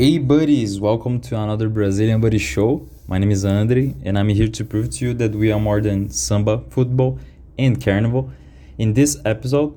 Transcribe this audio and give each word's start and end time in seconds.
Hey 0.00 0.16
buddies, 0.16 0.80
welcome 0.80 1.20
to 1.20 1.38
another 1.38 1.68
Brazilian 1.68 2.22
Buddy 2.22 2.38
Show. 2.38 2.88
My 3.06 3.18
name 3.18 3.30
is 3.30 3.44
Andre 3.44 3.94
and 4.02 4.18
I'm 4.18 4.30
here 4.30 4.48
to 4.48 4.64
prove 4.64 4.88
to 4.92 5.04
you 5.04 5.12
that 5.12 5.32
we 5.32 5.52
are 5.52 5.60
more 5.60 5.82
than 5.82 6.08
samba, 6.08 6.64
football, 6.70 7.18
and 7.58 7.84
carnival. 7.84 8.32
In 8.78 8.94
this 8.94 9.18
episode, 9.26 9.76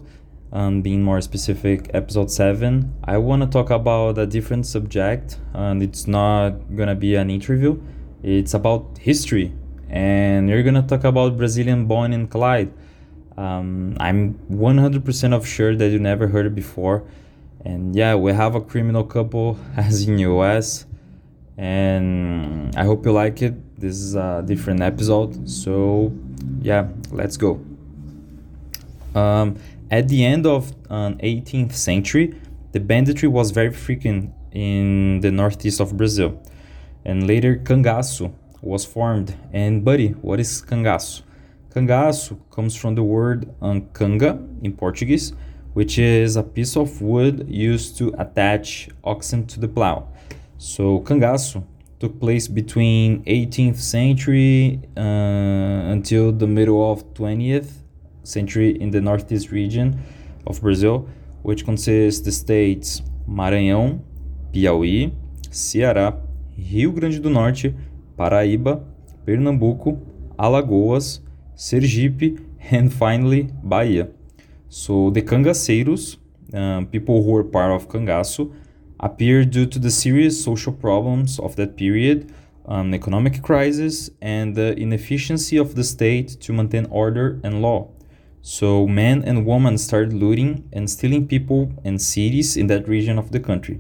um, 0.53 0.81
being 0.81 1.03
more 1.03 1.19
specific, 1.19 1.91
episode 1.93 2.31
7, 2.31 2.93
I 3.03 3.17
want 3.17 3.41
to 3.41 3.49
talk 3.49 3.69
about 3.69 4.17
a 4.17 4.25
different 4.25 4.65
subject 4.65 5.39
and 5.53 5.83
it's 5.83 6.07
not 6.07 6.73
gonna 6.73 6.95
be 6.95 7.15
an 7.15 7.29
interview, 7.29 7.81
it's 8.23 8.53
about 8.53 8.97
history. 8.99 9.51
And 9.89 10.47
we're 10.47 10.63
gonna 10.63 10.83
talk 10.83 11.03
about 11.03 11.35
Brazilian 11.35 11.85
Bonnie 11.85 12.15
and 12.15 12.31
Clyde. 12.31 12.71
Um, 13.35 13.97
I'm 13.99 14.39
100% 14.49 15.33
of 15.33 15.45
sure 15.45 15.75
that 15.75 15.89
you 15.89 15.99
never 15.99 16.27
heard 16.29 16.45
it 16.45 16.55
before 16.55 17.03
and 17.65 17.95
yeah 17.95 18.15
we 18.15 18.33
have 18.33 18.55
a 18.55 18.61
criminal 18.61 19.03
couple 19.03 19.57
as 19.77 20.07
in 20.07 20.19
us 20.19 20.85
and 21.57 22.75
i 22.75 22.83
hope 22.83 23.05
you 23.05 23.11
like 23.11 23.41
it. 23.41 23.53
This 23.79 23.95
is 23.97 24.15
a 24.15 24.43
different 24.45 24.81
episode 24.81 25.49
so 25.49 26.13
yeah 26.61 26.87
let's 27.11 27.37
go. 27.37 27.59
Um, 29.13 29.57
at 29.91 30.07
the 30.07 30.25
end 30.25 30.47
of 30.47 30.71
um, 30.89 31.15
18th 31.17 31.73
century 31.73 32.33
the 32.71 32.79
banditry 32.79 33.27
was 33.27 33.51
very 33.51 33.71
frequent 33.71 34.33
in 34.51 35.19
the 35.19 35.31
northeast 35.31 35.79
of 35.79 35.97
brazil. 35.97 36.41
And 37.05 37.27
later 37.27 37.57
cangaço 37.57 38.33
was 38.61 38.85
formed. 38.85 39.35
And 39.51 39.83
buddy 39.83 40.09
what 40.21 40.39
is 40.39 40.61
cangaço? 40.61 41.23
Cangaço 41.69 42.39
comes 42.49 42.75
from 42.75 42.95
the 42.95 43.03
word 43.03 43.53
um, 43.61 43.81
canga 43.93 44.39
in 44.63 44.73
portuguese 44.73 45.33
which 45.73 45.97
is 45.97 46.35
a 46.35 46.43
piece 46.43 46.75
of 46.75 47.01
wood 47.01 47.45
used 47.49 47.97
to 47.97 48.13
attach 48.17 48.89
oxen 49.03 49.45
to 49.47 49.59
the 49.59 49.67
plow. 49.67 50.07
So 50.57 50.99
cangaço 51.01 51.63
took 51.99 52.19
place 52.19 52.47
between 52.47 53.23
18th 53.23 53.77
century 53.77 54.79
uh, 54.97 55.01
until 55.01 56.31
the 56.31 56.47
middle 56.47 56.91
of 56.91 57.03
20th 57.13 57.83
century 58.23 58.71
in 58.81 58.91
the 58.91 59.01
northeast 59.01 59.51
region 59.51 59.99
of 60.45 60.61
Brazil, 60.61 61.07
which 61.43 61.65
consists 61.65 62.21
the 62.21 62.31
states 62.31 63.01
Maranhão, 63.27 64.01
Piauí, 64.51 65.13
Ceará, 65.49 66.17
Rio 66.57 66.91
Grande 66.91 67.19
do 67.19 67.29
Norte, 67.29 67.73
Paraíba, 68.17 68.83
Pernambuco, 69.25 69.99
Alagoas, 70.37 71.21
Sergipe, 71.55 72.39
and 72.71 72.91
finally 72.93 73.49
Bahia. 73.63 74.09
So 74.75 75.11
the 75.11 75.21
cangaceiros, 75.21 76.17
um, 76.51 76.87
people 76.87 77.21
who 77.21 77.29
were 77.29 77.43
part 77.43 77.71
of 77.71 77.87
cangaço, 77.87 78.51
appeared 78.99 79.51
due 79.51 79.67
to 79.67 79.77
the 79.77 79.91
serious 79.91 80.43
social 80.43 80.73
problems 80.73 81.37
of 81.37 81.55
that 81.57 81.77
period, 81.77 82.33
um, 82.65 82.91
economic 82.91 83.43
crisis, 83.43 84.09
and 84.19 84.55
the 84.55 84.75
inefficiency 84.79 85.57
of 85.57 85.75
the 85.75 85.83
state 85.83 86.41
to 86.41 86.53
maintain 86.53 86.87
order 86.89 87.39
and 87.43 87.61
law. 87.61 87.91
So 88.41 88.87
men 88.87 89.21
and 89.23 89.45
women 89.45 89.77
started 89.77 90.11
looting 90.11 90.67
and 90.73 90.89
stealing 90.89 91.27
people 91.27 91.71
and 91.85 92.01
cities 92.01 92.57
in 92.57 92.65
that 92.67 92.87
region 92.87 93.19
of 93.19 93.31
the 93.31 93.39
country. 93.39 93.79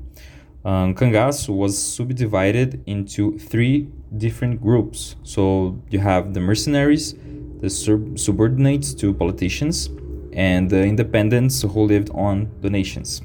Um, 0.63 0.93
cangaço 0.93 1.55
was 1.55 1.75
subdivided 1.75 2.83
into 2.85 3.39
three 3.39 3.89
different 4.15 4.61
groups. 4.61 5.15
So 5.23 5.81
you 5.89 5.97
have 5.97 6.35
the 6.35 6.39
mercenaries, 6.39 7.15
the 7.61 7.71
sub- 7.71 8.19
subordinates 8.19 8.93
to 8.93 9.11
politicians, 9.15 9.89
and 10.35 10.69
the 10.69 10.83
independents 10.83 11.61
who 11.61 11.83
lived 11.83 12.09
on 12.13 12.49
donations. 12.61 13.21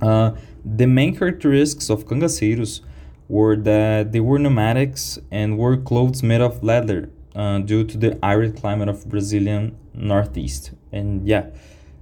Uh, 0.00 0.32
the 0.64 0.86
main 0.86 1.16
characteristics 1.16 1.90
of 1.90 2.06
cangaceiros 2.06 2.80
were 3.28 3.56
that 3.56 4.12
they 4.12 4.20
were 4.20 4.38
nomadics 4.38 5.18
and 5.30 5.58
wore 5.58 5.76
clothes 5.76 6.22
made 6.22 6.40
of 6.40 6.62
leather 6.62 7.10
uh, 7.34 7.58
due 7.58 7.84
to 7.84 7.98
the 7.98 8.18
arid 8.24 8.56
climate 8.56 8.88
of 8.88 9.08
Brazilian 9.08 9.76
northeast. 9.94 10.72
And 10.92 11.26
yeah, 11.26 11.46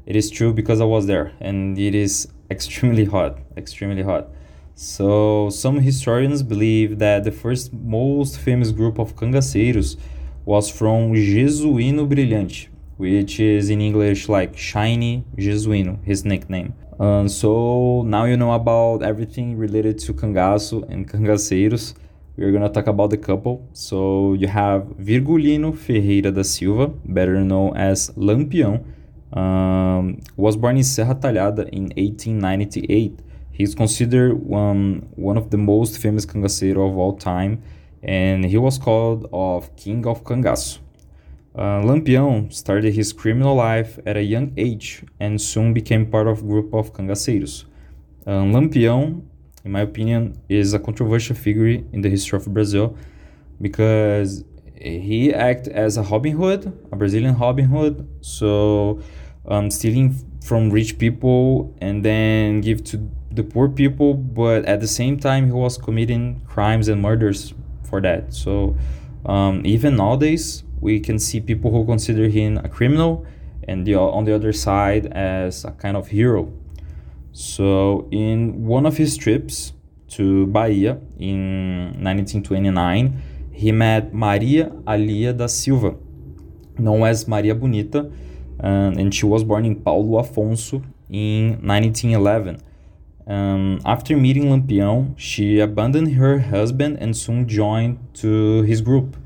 it 0.06 0.16
is 0.16 0.30
true 0.30 0.52
because 0.52 0.80
I 0.80 0.84
was 0.84 1.06
there 1.06 1.32
and 1.40 1.78
it 1.78 1.94
is 1.94 2.28
extremely 2.50 3.04
hot, 3.04 3.38
extremely 3.56 4.02
hot. 4.02 4.28
So 4.74 5.50
some 5.50 5.78
historians 5.78 6.42
believe 6.42 6.98
that 6.98 7.22
the 7.24 7.30
first 7.30 7.72
most 7.72 8.38
famous 8.38 8.72
group 8.72 8.98
of 8.98 9.14
cangaceiros 9.14 9.96
was 10.44 10.68
from 10.68 11.12
Jesuíno 11.14 12.08
Brilhante, 12.08 12.68
which 13.04 13.38
is 13.38 13.68
in 13.68 13.82
English 13.82 14.30
like 14.30 14.56
Shiny 14.56 15.24
Jesuino, 15.36 16.02
his 16.04 16.24
nickname. 16.24 16.72
Um, 16.98 17.28
so 17.28 18.02
now 18.06 18.24
you 18.24 18.38
know 18.38 18.52
about 18.52 19.02
everything 19.02 19.58
related 19.58 19.98
to 20.06 20.14
cangaço 20.14 20.88
and 20.90 21.06
cangaceiros. 21.06 21.94
We're 22.38 22.50
gonna 22.50 22.70
talk 22.70 22.86
about 22.86 23.10
the 23.10 23.18
couple. 23.18 23.68
So 23.74 24.32
you 24.32 24.48
have 24.48 24.84
Virgulino 24.98 25.76
Ferreira 25.76 26.32
da 26.32 26.42
Silva, 26.42 26.88
better 27.04 27.44
known 27.44 27.76
as 27.76 28.08
Lampião, 28.16 28.82
um, 29.34 30.20
was 30.36 30.56
born 30.56 30.78
in 30.78 30.84
Serra 30.84 31.14
Talhada 31.14 31.68
in 31.68 31.92
1898. 31.96 33.20
He's 33.52 33.74
considered 33.74 34.32
um, 34.50 35.02
one 35.14 35.36
of 35.36 35.50
the 35.50 35.58
most 35.58 35.98
famous 35.98 36.24
cangaceiro 36.24 36.88
of 36.88 36.96
all 36.96 37.12
time, 37.18 37.62
and 38.02 38.46
he 38.46 38.56
was 38.56 38.78
called 38.78 39.28
of 39.30 39.76
King 39.76 40.06
of 40.06 40.24
Cangaço. 40.24 40.83
Uh, 41.54 41.80
Lampião 41.82 42.52
started 42.52 42.94
his 42.94 43.12
criminal 43.12 43.54
life 43.54 44.00
at 44.04 44.16
a 44.16 44.22
young 44.22 44.52
age 44.56 45.04
and 45.20 45.40
soon 45.40 45.72
became 45.72 46.04
part 46.04 46.26
of 46.26 46.40
a 46.40 46.42
group 46.42 46.74
of 46.74 46.92
cangaceiros. 46.92 47.64
Uh, 48.26 48.42
Lampião, 48.42 49.22
in 49.64 49.70
my 49.70 49.82
opinion, 49.82 50.34
is 50.48 50.74
a 50.74 50.80
controversial 50.80 51.36
figure 51.36 51.68
in 51.92 52.00
the 52.00 52.08
history 52.10 52.36
of 52.38 52.52
Brazil 52.52 52.96
because 53.60 54.44
he 54.74 55.32
acted 55.32 55.72
as 55.72 55.96
a 55.96 56.02
Robin 56.02 56.36
Hood, 56.36 56.66
a 56.90 56.96
Brazilian 56.96 57.38
Robin 57.38 57.66
Hood, 57.66 58.08
so 58.20 59.00
um, 59.46 59.70
stealing 59.70 60.14
from 60.42 60.70
rich 60.70 60.98
people 60.98 61.72
and 61.80 62.04
then 62.04 62.60
give 62.62 62.82
to 62.84 63.08
the 63.30 63.44
poor 63.44 63.68
people, 63.68 64.14
but 64.14 64.64
at 64.64 64.80
the 64.80 64.88
same 64.88 65.18
time 65.18 65.46
he 65.46 65.52
was 65.52 65.78
committing 65.78 66.40
crimes 66.46 66.88
and 66.88 67.00
murders 67.00 67.54
for 67.84 68.00
that. 68.00 68.34
So 68.34 68.76
um, 69.24 69.62
even 69.64 69.96
nowadays, 69.96 70.64
we 70.84 71.00
can 71.00 71.18
see 71.18 71.40
people 71.40 71.70
who 71.70 71.84
consider 71.86 72.28
him 72.28 72.58
a 72.58 72.68
criminal 72.68 73.26
and 73.66 73.86
the, 73.86 73.94
on 73.94 74.26
the 74.26 74.34
other 74.34 74.52
side 74.52 75.06
as 75.06 75.64
a 75.64 75.70
kind 75.70 75.96
of 75.96 76.08
hero. 76.08 76.52
So, 77.32 78.06
in 78.12 78.66
one 78.66 78.84
of 78.84 78.98
his 78.98 79.16
trips 79.16 79.72
to 80.08 80.46
Bahia 80.48 80.98
in 81.18 81.96
1929, 82.04 83.22
he 83.50 83.72
met 83.72 84.12
Maria 84.12 84.70
Alia 84.86 85.32
da 85.32 85.46
Silva, 85.46 85.96
known 86.78 87.02
as 87.04 87.26
Maria 87.26 87.54
Bonita, 87.54 88.10
um, 88.60 88.98
and 88.98 89.12
she 89.12 89.24
was 89.24 89.42
born 89.42 89.64
in 89.64 89.76
Paulo 89.76 90.22
Afonso 90.22 90.84
in 91.08 91.66
1911. 91.66 92.60
Um, 93.26 93.80
after 93.86 94.14
meeting 94.18 94.44
Lampião, 94.44 95.14
she 95.16 95.60
abandoned 95.60 96.12
her 96.12 96.40
husband 96.40 96.98
and 97.00 97.16
soon 97.16 97.48
joined 97.48 97.98
to 98.14 98.62
his 98.62 98.82
group 98.82 99.16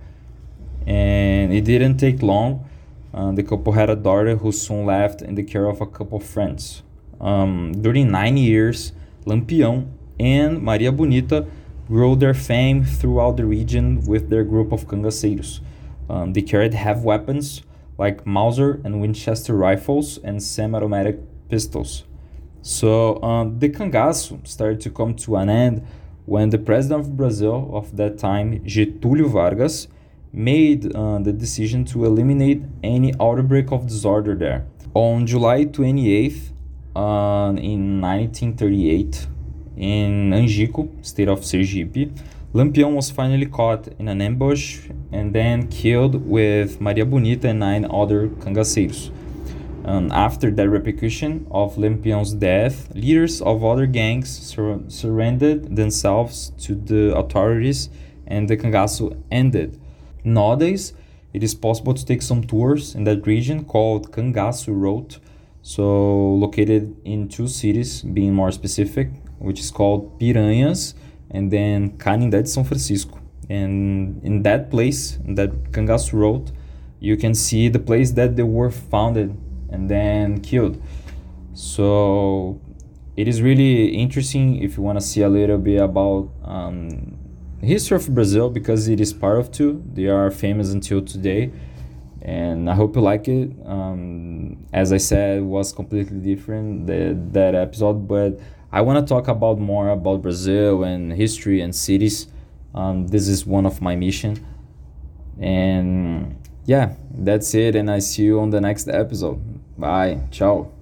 and 0.88 1.53
it 1.53 1.65
didn't 1.65 1.99
take 1.99 2.22
long. 2.22 2.66
Uh, 3.12 3.31
the 3.32 3.43
couple 3.43 3.72
had 3.75 3.91
a 3.91 3.97
daughter 3.97 4.37
who 4.37 4.50
soon 4.50 4.87
left 4.87 5.21
in 5.21 5.34
the 5.34 5.43
care 5.43 5.66
of 5.66 5.82
a 5.82 5.87
couple 5.87 6.16
of 6.16 6.25
friends. 6.25 6.82
Um, 7.21 7.82
during 7.82 8.10
nine 8.10 8.38
years, 8.38 8.93
Lampião 9.26 9.87
and 10.19 10.62
Maria 10.62 10.91
Bonita 10.91 11.47
grew 11.87 12.16
their 12.16 12.32
fame 12.32 12.84
throughout 12.84 13.37
the 13.37 13.44
region 13.44 14.00
with 14.06 14.31
their 14.31 14.44
group 14.44 14.72
of 14.72 14.87
cangaceiros. 14.87 15.60
Um, 16.09 16.32
they 16.32 16.43
carried 16.43 16.72
heavy 16.72 17.00
weapons 17.00 17.62
like 17.99 18.26
Mauser 18.26 18.81
and 18.82 19.00
Winchester 19.00 19.55
rifles 19.55 20.19
and 20.19 20.43
semi-automatic 20.43 21.19
pistols. 21.50 22.05
So 22.62 23.23
um, 23.23 23.58
the 23.58 23.69
cangaço 23.69 24.46
started 24.46 24.81
to 24.82 24.91
come 24.91 25.14
to 25.17 25.37
an 25.37 25.50
end 25.50 25.87
when 26.25 26.50
the 26.50 26.58
president 26.58 27.00
of 27.00 27.17
Brazil 27.17 27.70
of 27.75 27.96
that 27.96 28.19
time, 28.19 28.61
Getúlio 28.61 29.29
Vargas, 29.29 29.88
made 30.32 30.94
uh, 30.94 31.19
the 31.19 31.32
decision 31.32 31.84
to 31.86 32.04
eliminate 32.04 32.62
any 32.82 33.14
outbreak 33.20 33.72
of 33.72 33.86
disorder 33.86 34.34
there. 34.34 34.66
On 34.94 35.26
July 35.26 35.64
28th, 35.64 36.52
uh, 36.96 37.52
in 37.56 38.00
1938, 38.00 39.26
in 39.76 40.32
Angico, 40.32 40.88
state 41.02 41.28
of 41.28 41.40
Sergipe, 41.40 42.10
Lampião 42.54 42.94
was 42.94 43.10
finally 43.10 43.46
caught 43.46 43.88
in 43.98 44.08
an 44.08 44.20
ambush 44.20 44.88
and 45.12 45.34
then 45.34 45.69
killed 45.69 46.26
with 46.26 46.81
Maria 46.81 47.04
Bonita 47.04 47.48
and 47.48 47.60
nine 47.60 47.86
other 47.90 48.28
cangaceiros. 48.28 49.10
Um, 49.84 50.10
after 50.12 50.50
that 50.50 50.69
repercussion 50.69 51.46
of 51.50 51.76
Lampião's 51.76 52.34
death, 52.34 52.92
leaders 52.94 53.40
of 53.40 53.64
other 53.64 53.86
gangs 53.86 54.28
sur- 54.28 54.81
surrendered 54.88 55.76
themselves 55.76 56.52
to 56.58 56.74
the 56.74 57.16
authorities 57.16 57.90
and 58.26 58.48
the 58.48 58.56
cangaço 58.56 59.16
ended. 59.31 59.81
Nowadays, 60.25 60.93
it 61.32 61.43
is 61.43 61.55
possible 61.55 61.94
to 61.94 62.05
take 62.05 62.23
some 62.23 62.43
tours 62.44 62.94
in 62.94 63.05
that 63.05 63.26
region 63.26 63.65
called 63.65 64.12
Cangaço 64.12 64.69
Road, 64.69 65.17
so 65.62 66.35
located 66.35 66.97
in 67.05 67.29
two 67.29 67.49
cities, 67.49 68.03
being 68.03 68.35
more 68.35 68.50
specific, 68.50 69.11
which 69.38 69.61
is 69.61 69.70
called 69.70 70.19
Piranhas 70.19 70.94
and 71.31 71.50
then 71.50 71.99
Canindé 71.99 72.43
de 72.43 72.49
São 72.49 72.67
Francisco. 72.67 73.19
And 73.50 74.23
in 74.25 74.43
that 74.43 74.70
place, 74.70 75.19
in 75.25 75.35
that 75.35 75.73
Cangaço 75.73 76.15
Road, 76.15 76.53
you 77.00 77.17
can 77.17 77.35
see 77.35 77.69
the 77.69 77.79
place 77.79 78.12
that 78.12 78.37
they 78.37 78.43
were 78.43 78.70
founded 78.70 79.37
and 79.70 79.88
then 79.88 80.41
killed. 80.41 80.82
So 81.55 82.61
it 83.17 83.29
is 83.29 83.43
really 83.43 83.88
interesting 83.88 84.62
if 84.62 84.76
you 84.76 84.82
want 84.82 84.99
to 85.00 85.05
see 85.05 85.23
a 85.23 85.29
little 85.29 85.59
bit 85.59 85.81
about 85.81 86.31
um, 86.44 87.18
history 87.60 87.96
of 87.96 88.14
Brazil 88.14 88.50
because 88.50 88.88
it 88.88 89.00
is 89.00 89.12
part 89.12 89.38
of 89.38 89.50
two. 89.50 89.82
They 89.93 90.06
are 90.06 90.31
famous 90.31 90.72
until 90.72 91.02
today, 91.02 91.52
and 92.22 92.70
I 92.70 92.75
hope 92.75 92.96
you 92.96 93.02
like 93.02 93.28
it. 93.28 93.50
Um, 93.64 94.66
as 94.72 94.93
I 94.93 94.99
said, 94.99 95.38
it 95.38 95.43
was 95.44 95.72
completely 95.72 96.19
different 96.19 96.87
that 96.87 97.32
that 97.32 97.55
episode, 97.55 98.08
but 98.08 98.38
I 98.70 98.81
want 98.82 99.06
to 99.06 99.14
talk 99.14 99.28
about 99.28 99.58
more 99.58 99.88
about 99.90 100.22
Brazil 100.22 100.84
and 100.84 101.12
history 101.12 101.60
and 101.60 101.75
cities. 101.75 102.28
Um, 102.75 103.06
this 103.08 103.28
is 103.28 103.46
one 103.46 103.66
of 103.66 103.81
my 103.81 103.96
mission, 103.96 104.44
and 105.40 106.37
yeah, 106.64 106.94
that's 107.10 107.55
it. 107.55 107.75
And 107.75 107.90
I 107.90 107.99
see 108.00 108.25
you 108.25 108.40
on 108.40 108.50
the 108.50 108.60
next 108.60 108.88
episode. 108.88 109.40
Bye. 109.78 110.20
Ciao. 110.31 110.77